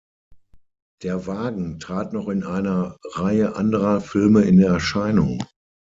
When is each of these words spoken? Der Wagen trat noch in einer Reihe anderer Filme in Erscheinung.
Der 1.03 1.27
Wagen 1.27 1.77
trat 1.77 2.11
noch 2.11 2.27
in 2.27 2.43
einer 2.43 2.97
Reihe 3.13 3.55
anderer 3.55 4.01
Filme 4.01 4.41
in 4.45 4.59
Erscheinung. 4.59 5.43